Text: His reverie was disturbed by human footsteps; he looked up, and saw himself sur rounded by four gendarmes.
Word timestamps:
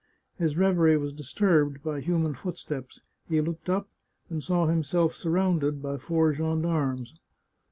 His 0.39 0.57
reverie 0.57 0.97
was 0.97 1.13
disturbed 1.13 1.83
by 1.83 1.99
human 1.99 2.33
footsteps; 2.33 3.01
he 3.29 3.39
looked 3.39 3.69
up, 3.69 3.87
and 4.31 4.43
saw 4.43 4.65
himself 4.65 5.13
sur 5.13 5.29
rounded 5.29 5.79
by 5.79 5.97
four 5.99 6.33
gendarmes. 6.33 7.13